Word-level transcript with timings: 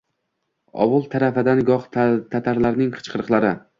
Ovul 0.85 1.03
tarfadan 1.11 1.61
goh 1.67 1.85
tatarlarning 1.99 2.91
qichqiriqlari 2.97 3.53